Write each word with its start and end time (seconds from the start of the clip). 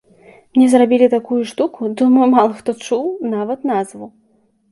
Мне 0.57 0.67
зрабілі 0.69 1.07
такую 1.15 1.41
штуку, 1.51 1.89
думаю, 2.01 2.27
мала 2.33 2.57
хто 2.61 2.75
чуў 2.87 3.03
нават 3.37 3.59
назву. 3.73 4.13